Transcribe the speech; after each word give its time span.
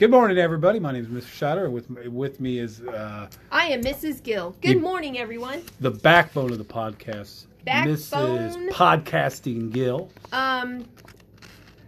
Good 0.00 0.10
morning, 0.10 0.38
everybody. 0.38 0.80
My 0.80 0.92
name 0.92 1.02
is 1.02 1.08
Mr. 1.26 1.28
Shatter. 1.30 1.68
With 1.68 1.90
with 1.90 2.40
me 2.40 2.58
is 2.58 2.80
uh, 2.80 3.28
I 3.52 3.66
am 3.66 3.82
Mrs. 3.82 4.22
Gill. 4.22 4.56
Good 4.62 4.76
You- 4.76 4.80
morning, 4.80 5.18
everyone. 5.18 5.62
the 5.78 5.90
backbone 5.90 6.52
of 6.52 6.56
the 6.56 6.64
podcast, 6.64 7.44
Backbone? 7.66 7.96
Mrs. 7.96 8.70
Podcasting 8.70 9.70
Gill. 9.70 10.08
Um, 10.32 10.86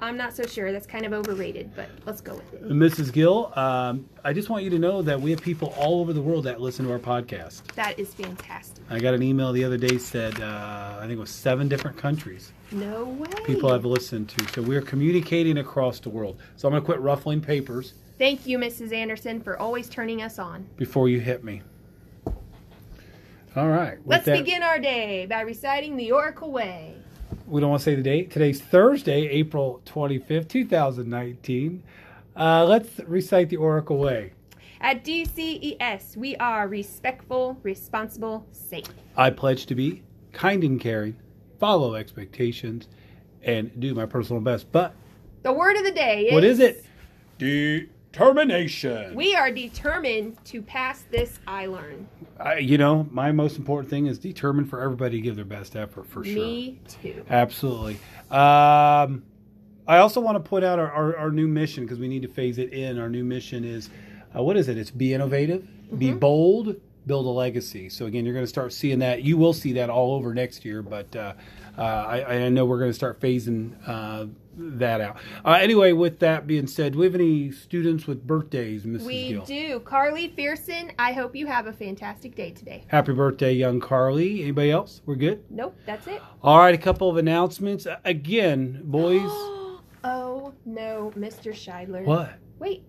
I'm 0.00 0.16
not 0.16 0.32
so 0.34 0.44
sure. 0.46 0.70
That's 0.70 0.86
kind 0.86 1.04
of 1.04 1.12
overrated, 1.12 1.74
but 1.74 1.88
let's 2.06 2.20
go 2.20 2.34
with 2.36 2.54
it. 2.54 2.68
Mrs. 2.68 3.12
Gill, 3.12 3.52
um, 3.58 4.08
I 4.24 4.32
just 4.32 4.48
want 4.48 4.62
you 4.62 4.70
to 4.70 4.78
know 4.78 5.02
that 5.02 5.20
we 5.20 5.30
have 5.32 5.42
people 5.42 5.74
all 5.76 6.00
over 6.00 6.12
the 6.12 6.22
world 6.22 6.44
that 6.44 6.60
listen 6.60 6.86
to 6.86 6.92
our 6.92 6.98
podcast. 7.00 7.62
That 7.74 7.98
is 7.98 8.14
fantastic. 8.14 8.84
I 8.90 9.00
got 9.00 9.14
an 9.14 9.22
email 9.22 9.52
the 9.52 9.64
other 9.64 9.76
day 9.76 9.98
said 9.98 10.40
uh, 10.40 10.96
I 10.98 11.00
think 11.02 11.12
it 11.14 11.18
was 11.18 11.30
seven 11.30 11.68
different 11.68 11.96
countries 11.96 12.52
No 12.70 13.04
way. 13.04 13.28
people 13.44 13.70
have 13.72 13.84
listened 13.84 14.28
to. 14.30 14.48
So 14.52 14.62
we're 14.62 14.82
communicating 14.82 15.58
across 15.58 15.98
the 16.00 16.10
world. 16.10 16.38
So 16.56 16.68
I'm 16.68 16.72
going 16.72 16.82
to 16.82 16.86
quit 16.86 17.00
ruffling 17.00 17.40
papers 17.40 17.94
Thank 18.18 18.48
you, 18.48 18.58
Mrs. 18.58 18.92
Anderson, 18.92 19.40
for 19.40 19.56
always 19.58 19.88
turning 19.88 20.22
us 20.22 20.40
on. 20.40 20.66
before 20.76 21.08
you 21.08 21.20
hit 21.20 21.44
me. 21.44 21.62
All 23.56 23.68
right. 23.68 23.98
with 23.98 24.06
Let's 24.06 24.24
that- 24.26 24.38
begin 24.44 24.62
our 24.62 24.78
day 24.78 25.26
by 25.26 25.40
reciting 25.42 25.96
the 25.96 26.12
Oracle 26.12 26.50
Way. 26.52 26.94
We 27.48 27.60
don't 27.60 27.70
want 27.70 27.80
to 27.80 27.84
say 27.84 27.94
the 27.94 28.02
date. 28.02 28.30
Today's 28.30 28.60
Thursday, 28.60 29.26
April 29.28 29.80
25th, 29.86 30.48
2019. 30.48 31.82
Uh, 32.36 32.64
let's 32.66 33.00
recite 33.06 33.48
the 33.48 33.56
Oracle 33.56 33.98
Way. 33.98 34.32
At 34.80 35.04
DCES, 35.04 36.16
we 36.16 36.36
are 36.36 36.68
respectful, 36.68 37.58
responsible, 37.62 38.46
safe. 38.52 38.86
I 39.16 39.30
pledge 39.30 39.66
to 39.66 39.74
be 39.74 40.02
kind 40.32 40.62
and 40.62 40.80
caring, 40.80 41.16
follow 41.58 41.94
expectations, 41.94 42.86
and 43.42 43.72
do 43.80 43.94
my 43.94 44.06
personal 44.06 44.42
best. 44.42 44.70
But 44.70 44.94
The 45.42 45.52
word 45.52 45.76
of 45.76 45.84
the 45.84 45.92
day 45.92 46.26
is 46.26 46.32
what 46.34 46.44
is 46.44 46.60
it? 46.60 46.84
Determination. 48.12 49.14
We 49.14 49.34
are 49.34 49.50
determined 49.50 50.42
to 50.46 50.62
pass 50.62 51.04
this 51.10 51.38
ILEARN. 51.46 52.06
I, 52.40 52.58
you 52.58 52.78
know, 52.78 53.06
my 53.10 53.32
most 53.32 53.58
important 53.58 53.90
thing 53.90 54.06
is 54.06 54.18
determined 54.18 54.70
for 54.70 54.80
everybody 54.80 55.18
to 55.18 55.22
give 55.22 55.36
their 55.36 55.44
best 55.44 55.76
effort 55.76 56.06
for 56.06 56.24
sure. 56.24 56.34
Me 56.34 56.80
too. 56.88 57.24
Absolutely. 57.28 57.94
Um, 58.30 59.22
I 59.86 59.98
also 59.98 60.20
want 60.20 60.42
to 60.42 60.48
point 60.48 60.64
out 60.64 60.78
our, 60.78 60.90
our, 60.90 61.16
our 61.16 61.30
new 61.30 61.48
mission 61.48 61.84
because 61.84 61.98
we 61.98 62.08
need 62.08 62.22
to 62.22 62.28
phase 62.28 62.58
it 62.58 62.72
in. 62.72 62.98
Our 62.98 63.08
new 63.08 63.24
mission 63.24 63.64
is 63.64 63.90
uh, 64.36 64.42
what 64.42 64.56
is 64.56 64.68
it? 64.68 64.78
It's 64.78 64.90
be 64.90 65.14
innovative, 65.14 65.66
be 65.98 66.12
bold, 66.12 66.76
build 67.08 67.26
a 67.26 67.30
legacy. 67.30 67.88
So, 67.88 68.06
again, 68.06 68.24
you're 68.24 68.34
going 68.34 68.44
to 68.44 68.48
start 68.48 68.72
seeing 68.72 69.00
that. 69.00 69.24
You 69.24 69.36
will 69.36 69.52
see 69.52 69.72
that 69.72 69.90
all 69.90 70.14
over 70.14 70.32
next 70.32 70.64
year, 70.64 70.82
but 70.82 71.14
uh, 71.16 71.32
uh, 71.76 71.82
I, 71.82 72.34
I 72.36 72.48
know 72.50 72.64
we're 72.64 72.78
going 72.78 72.90
to 72.90 72.94
start 72.94 73.20
phasing 73.20 73.74
uh, 73.86 74.26
that 74.56 75.00
out. 75.00 75.16
Uh, 75.44 75.52
anyway, 75.52 75.92
with 75.92 76.18
that 76.18 76.46
being 76.46 76.66
said, 76.66 76.92
do 76.92 76.98
we 76.98 77.06
have 77.06 77.14
any 77.14 77.50
students 77.52 78.06
with 78.06 78.26
birthdays, 78.26 78.84
Mrs. 78.84 79.02
We 79.02 79.28
Gill? 79.28 79.44
do. 79.44 79.80
Carly 79.80 80.28
Fearson, 80.36 80.92
I 80.98 81.12
hope 81.12 81.36
you 81.36 81.46
have 81.46 81.66
a 81.66 81.72
fantastic 81.72 82.34
day 82.34 82.50
today. 82.50 82.84
Happy 82.88 83.12
birthday, 83.12 83.52
young 83.52 83.80
Carly. 83.80 84.42
Anybody 84.42 84.70
else? 84.70 85.02
We're 85.06 85.14
good? 85.14 85.44
Nope, 85.50 85.76
that's 85.86 86.06
it. 86.06 86.20
All 86.42 86.58
right, 86.58 86.74
a 86.74 86.78
couple 86.78 87.08
of 87.08 87.16
announcements. 87.16 87.86
Again, 88.04 88.82
boys. 88.84 89.20
oh 90.04 90.52
no, 90.64 91.12
Mr. 91.16 91.52
Scheidler. 91.52 92.04
what? 92.04 92.34
Wait, 92.58 92.82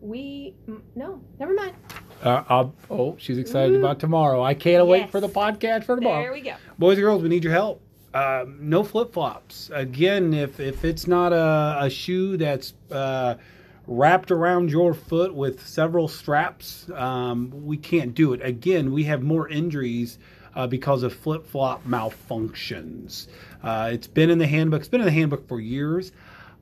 we 0.00 0.54
no, 0.94 1.22
never 1.38 1.54
mind. 1.54 1.74
Uh, 2.22 2.68
oh, 2.90 3.16
she's 3.18 3.38
excited 3.38 3.76
about 3.76 4.00
tomorrow. 4.00 4.42
I 4.42 4.54
can't 4.54 4.86
wait 4.86 5.10
for 5.10 5.20
the 5.20 5.28
podcast 5.28 5.84
for 5.84 5.96
tomorrow. 5.96 6.22
There 6.22 6.32
we 6.32 6.40
go. 6.40 6.54
Boys 6.78 6.96
and 6.96 7.04
girls, 7.04 7.22
we 7.22 7.28
need 7.28 7.44
your 7.44 7.52
help. 7.52 7.80
Um, 8.14 8.58
no 8.60 8.84
flip 8.84 9.12
flops. 9.12 9.70
Again, 9.74 10.32
if 10.32 10.60
if 10.60 10.84
it's 10.84 11.06
not 11.06 11.32
a, 11.32 11.84
a 11.84 11.90
shoe 11.90 12.36
that's 12.36 12.74
uh, 12.90 13.34
wrapped 13.86 14.30
around 14.30 14.70
your 14.70 14.94
foot 14.94 15.34
with 15.34 15.66
several 15.66 16.06
straps, 16.06 16.88
um, 16.94 17.50
we 17.64 17.76
can't 17.76 18.14
do 18.14 18.32
it. 18.32 18.40
Again, 18.42 18.92
we 18.92 19.04
have 19.04 19.22
more 19.22 19.48
injuries 19.48 20.18
uh, 20.54 20.66
because 20.66 21.02
of 21.02 21.12
flip 21.12 21.44
flop 21.46 21.84
malfunctions. 21.84 23.26
Uh, 23.62 23.90
it's 23.92 24.06
been 24.06 24.30
in 24.30 24.38
the 24.38 24.46
handbook. 24.46 24.80
It's 24.80 24.88
been 24.88 25.00
in 25.00 25.06
the 25.06 25.12
handbook 25.12 25.48
for 25.48 25.60
years. 25.60 26.12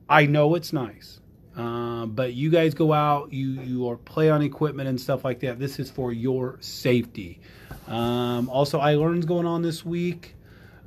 I 0.09 0.25
know 0.25 0.55
it's 0.55 0.73
nice. 0.73 1.19
Um, 1.55 2.11
but 2.11 2.33
you 2.33 2.49
guys 2.49 2.73
go 2.73 2.93
out, 2.93 3.31
you 3.31 3.61
you 3.61 3.89
are 3.89 3.97
play 3.97 4.29
on 4.29 4.41
equipment 4.41 4.89
and 4.89 4.99
stuff 4.99 5.23
like 5.23 5.39
that. 5.41 5.59
This 5.59 5.79
is 5.79 5.91
for 5.91 6.11
your 6.11 6.57
safety. 6.61 7.39
Um, 7.87 8.49
also, 8.49 8.79
ILEARN's 8.79 9.25
going 9.25 9.45
on 9.45 9.61
this 9.61 9.85
week. 9.85 10.35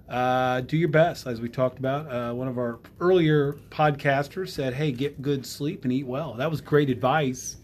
Uh, 0.08 0.60
do 0.62 0.76
your 0.76 0.88
best, 0.88 1.26
as 1.26 1.40
we 1.40 1.48
talked 1.48 1.78
about. 1.78 2.10
Uh, 2.10 2.32
one 2.32 2.48
of 2.48 2.58
our 2.58 2.78
earlier 3.00 3.54
podcasters 3.70 4.48
said, 4.50 4.74
"Hey, 4.74 4.90
get 4.90 5.22
good 5.22 5.46
sleep 5.46 5.84
and 5.84 5.92
eat 5.92 6.06
well." 6.06 6.34
That 6.34 6.50
was 6.50 6.60
great 6.60 6.90
advice 6.90 7.58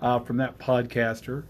uh, 0.00 0.18
from 0.20 0.38
that 0.38 0.58
podcaster. 0.58 1.44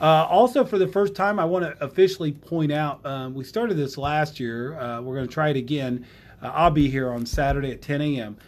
Uh, 0.00 0.26
also, 0.30 0.64
for 0.64 0.78
the 0.78 0.88
first 0.88 1.14
time, 1.14 1.38
I 1.38 1.44
want 1.44 1.64
to 1.64 1.84
officially 1.84 2.32
point 2.32 2.72
out 2.72 3.04
um, 3.04 3.34
we 3.34 3.44
started 3.44 3.76
this 3.76 3.98
last 3.98 4.40
year. 4.40 4.78
Uh, 4.78 5.00
we're 5.02 5.14
going 5.14 5.28
to 5.28 5.32
try 5.32 5.50
it 5.50 5.56
again. 5.56 6.06
I'll 6.42 6.70
be 6.70 6.88
here 6.88 7.10
on 7.12 7.26
Saturday 7.26 7.70
at 7.70 7.82
10 7.82 8.00
a.m. 8.00 8.38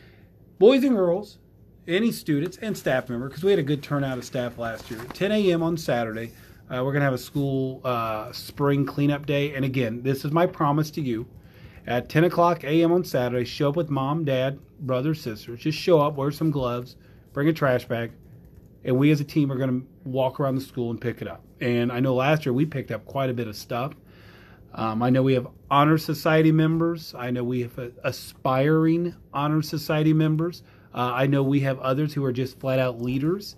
Boys 0.59 0.83
and 0.83 0.97
girls, 0.97 1.39
any 1.89 2.13
students 2.13 2.57
and 2.59 2.77
staff 2.77 3.09
member, 3.09 3.29
because 3.29 3.43
we 3.43 3.51
had 3.51 3.59
a 3.59 3.65
good 3.65 3.83
turnout 3.83 4.19
of 4.19 4.25
staff 4.25 4.59
last 4.59 4.91
year. 4.91 5.01
10 5.13 5.33
a.m. 5.33 5.63
on 5.63 5.77
Saturday, 5.77 6.33
uh, 6.71 6.77
we're 6.85 6.93
going 6.93 7.01
to 7.01 7.05
have 7.05 7.13
a 7.13 7.19
school 7.19 7.81
uh, 7.85 8.31
spring 8.33 8.87
cleanup 8.87 9.27
day. 9.27 9.55
And 9.55 9.65
again, 9.65 10.03
this 10.03 10.25
is 10.25 10.31
my 10.31 10.47
promise 10.47 10.91
to 10.93 11.01
you. 11.01 11.27
At 11.87 12.09
10 12.09 12.25
o'clock 12.25 12.63
a.m. 12.63 12.93
on 12.93 13.05
Saturday, 13.05 13.45
show 13.45 13.71
up 13.71 13.77
with 13.77 13.91
mom, 13.91 14.25
dad, 14.25 14.61
brother, 14.81 15.15
sister. 15.15 15.57
Just 15.57 15.77
show 15.77 16.01
up, 16.01 16.15
wear 16.15 16.31
some 16.31 16.53
gloves, 16.53 16.97
bring 17.33 17.49
a 17.49 17.53
trash 17.53 17.87
bag, 17.87 18.13
and 18.85 18.97
we 18.97 19.11
as 19.11 19.21
a 19.21 19.25
team 19.25 19.51
are 19.51 19.57
going 19.57 19.81
to 19.81 19.87
walk 20.09 20.39
around 20.39 20.55
the 20.55 20.61
school 20.61 20.91
and 20.91 21.01
pick 21.01 21.21
it 21.21 21.27
up. 21.27 21.43
And 21.61 21.91
I 21.91 21.99
know 21.99 22.15
last 22.15 22.47
year 22.47 22.53
we 22.53 22.67
picked 22.67 22.93
up 22.93 23.05
quite 23.05 23.31
a 23.31 23.35
bit 23.35 23.49
of 23.49 23.57
stuff. 23.57 23.95
Um, 24.75 25.03
I 25.03 25.11
know 25.11 25.23
we 25.23 25.35
have 25.35 25.49
honor 25.71 25.99
society 25.99 26.53
members. 26.53 27.15
I 27.17 27.31
know 27.31 27.45
we 27.45 27.63
have 27.63 27.79
aspiring 28.05 29.15
honor 29.35 29.61
society 29.61 30.13
members. 30.13 30.63
Uh, 30.95 31.13
I 31.15 31.27
know 31.27 31.43
we 31.43 31.61
have 31.61 31.79
others 31.81 32.15
who 32.15 32.25
are 32.25 32.33
just 32.33 32.59
flat 32.61 32.79
out 32.79 33.01
leaders. 33.01 33.57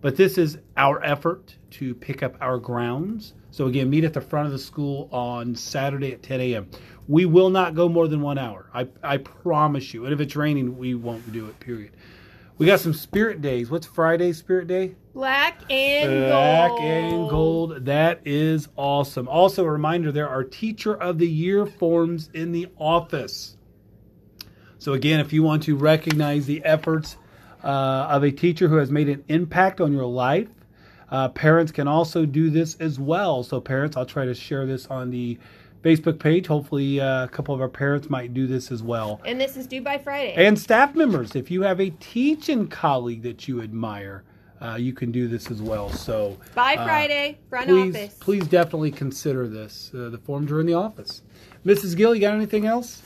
But 0.00 0.16
this 0.16 0.38
is 0.38 0.58
our 0.76 1.02
effort 1.02 1.56
to 1.72 1.94
pick 1.94 2.22
up 2.22 2.36
our 2.40 2.58
grounds. 2.58 3.34
So 3.50 3.66
again, 3.66 3.88
meet 3.88 4.04
at 4.04 4.12
the 4.12 4.20
front 4.20 4.46
of 4.46 4.52
the 4.52 4.58
school 4.58 5.08
on 5.10 5.54
Saturday 5.54 6.12
at 6.12 6.22
10 6.22 6.40
a.m. 6.40 6.70
We 7.08 7.24
will 7.24 7.50
not 7.50 7.74
go 7.74 7.88
more 7.88 8.06
than 8.06 8.20
one 8.20 8.38
hour. 8.38 8.70
I, 8.74 8.88
I 9.02 9.16
promise 9.16 9.94
you. 9.94 10.04
And 10.04 10.12
if 10.12 10.20
it's 10.20 10.36
raining, 10.36 10.76
we 10.76 10.94
won't 10.94 11.32
do 11.32 11.46
it. 11.46 11.58
Period. 11.60 11.92
We 12.58 12.66
got 12.66 12.80
some 12.80 12.94
spirit 12.94 13.42
days. 13.42 13.70
What's 13.70 13.86
Friday's 13.86 14.38
spirit 14.38 14.66
day? 14.66 14.94
Black 15.12 15.60
and 15.70 16.30
Black 16.30 16.70
gold. 16.70 16.78
Black 16.78 16.82
and 16.82 17.28
gold. 17.30 17.84
That 17.86 18.20
is 18.24 18.68
awesome. 18.76 19.28
Also, 19.28 19.64
a 19.64 19.70
reminder 19.70 20.12
there 20.12 20.28
are 20.28 20.44
Teacher 20.44 20.94
of 20.94 21.18
the 21.18 21.28
Year 21.28 21.66
forms 21.66 22.30
in 22.32 22.52
the 22.52 22.68
office. 22.78 23.55
So, 24.78 24.92
again, 24.92 25.20
if 25.20 25.32
you 25.32 25.42
want 25.42 25.62
to 25.64 25.76
recognize 25.76 26.46
the 26.46 26.64
efforts 26.64 27.16
uh, 27.64 27.66
of 27.66 28.22
a 28.22 28.30
teacher 28.30 28.68
who 28.68 28.76
has 28.76 28.90
made 28.90 29.08
an 29.08 29.24
impact 29.28 29.80
on 29.80 29.92
your 29.92 30.04
life, 30.04 30.48
uh, 31.10 31.28
parents 31.30 31.72
can 31.72 31.88
also 31.88 32.26
do 32.26 32.50
this 32.50 32.76
as 32.76 32.98
well. 32.98 33.42
So, 33.42 33.60
parents, 33.60 33.96
I'll 33.96 34.06
try 34.06 34.24
to 34.24 34.34
share 34.34 34.66
this 34.66 34.86
on 34.86 35.10
the 35.10 35.38
Facebook 35.82 36.18
page. 36.18 36.46
Hopefully, 36.46 37.00
uh, 37.00 37.24
a 37.24 37.28
couple 37.28 37.54
of 37.54 37.60
our 37.60 37.68
parents 37.68 38.10
might 38.10 38.34
do 38.34 38.46
this 38.46 38.70
as 38.70 38.82
well. 38.82 39.20
And 39.24 39.40
this 39.40 39.56
is 39.56 39.66
due 39.66 39.82
by 39.82 39.98
Friday. 39.98 40.34
And 40.34 40.58
staff 40.58 40.94
members, 40.94 41.36
if 41.36 41.50
you 41.50 41.62
have 41.62 41.80
a 41.80 41.90
teaching 41.90 42.66
colleague 42.68 43.22
that 43.22 43.46
you 43.46 43.62
admire, 43.62 44.24
uh, 44.60 44.76
you 44.80 44.92
can 44.92 45.12
do 45.12 45.28
this 45.28 45.50
as 45.50 45.62
well. 45.62 45.88
So 45.90 46.36
by 46.54 46.74
uh, 46.74 46.84
Friday, 46.84 47.38
front 47.48 47.68
please, 47.68 47.94
office. 47.94 48.16
please 48.18 48.46
definitely 48.48 48.90
consider 48.90 49.46
this. 49.46 49.90
Uh, 49.94 50.08
the 50.08 50.18
forms 50.18 50.50
are 50.50 50.60
in 50.60 50.66
the 50.66 50.74
office. 50.74 51.22
Mrs. 51.64 51.96
Gill, 51.96 52.14
you 52.14 52.20
got 52.20 52.34
anything 52.34 52.66
else? 52.66 53.02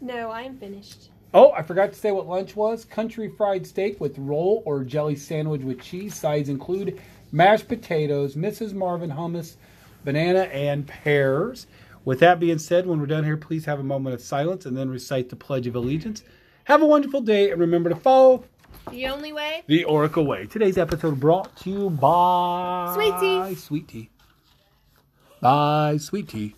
No, 0.00 0.30
I 0.30 0.42
am 0.42 0.56
finished. 0.58 1.10
Oh, 1.32 1.52
I 1.52 1.62
forgot 1.62 1.92
to 1.92 1.98
say 1.98 2.10
what 2.10 2.26
lunch 2.26 2.56
was. 2.56 2.84
Country 2.84 3.28
fried 3.36 3.66
steak 3.66 4.00
with 4.00 4.18
roll 4.18 4.62
or 4.66 4.82
jelly 4.82 5.14
sandwich 5.16 5.62
with 5.62 5.80
cheese. 5.80 6.14
Sides 6.14 6.48
include 6.48 7.00
mashed 7.32 7.68
potatoes, 7.68 8.34
Mrs. 8.34 8.72
Marvin 8.72 9.10
hummus, 9.10 9.56
banana, 10.04 10.40
and 10.52 10.86
pears. 10.86 11.66
With 12.04 12.18
that 12.20 12.40
being 12.40 12.58
said, 12.58 12.86
when 12.86 12.98
we're 12.98 13.06
done 13.06 13.24
here, 13.24 13.36
please 13.36 13.64
have 13.66 13.78
a 13.78 13.84
moment 13.84 14.14
of 14.14 14.20
silence 14.22 14.66
and 14.66 14.76
then 14.76 14.88
recite 14.88 15.28
the 15.28 15.36
Pledge 15.36 15.66
of 15.66 15.76
Allegiance. 15.76 16.24
Have 16.64 16.82
a 16.82 16.86
wonderful 16.86 17.20
day 17.20 17.50
and 17.50 17.60
remember 17.60 17.90
to 17.90 17.96
follow 17.96 18.44
The 18.90 19.06
only 19.06 19.32
way. 19.32 19.62
the 19.66 19.84
Oracle 19.84 20.26
Way. 20.26 20.46
Today's 20.46 20.78
episode 20.78 21.20
brought 21.20 21.54
to 21.58 21.70
you 21.70 21.90
by 21.90 22.92
Sweet 22.94 23.14
tea. 23.20 23.54
Sweet 23.54 23.88
Tea. 23.88 24.10
By 25.40 25.96
Sweet 25.98 26.28
Tea. 26.28 26.54